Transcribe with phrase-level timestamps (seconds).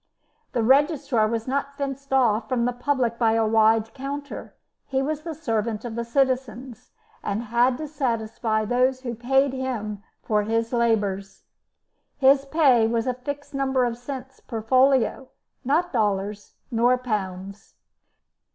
[0.53, 4.55] The registrar was not fenced off from the public by a wide counter;
[4.87, 6.89] he was the servant of the citizens,
[7.21, 11.43] and had to satisfy those who paid him for his labours.
[12.17, 15.27] His pay was a fixed number of cents per folio,
[15.63, 17.75] not dollars, nor pounds.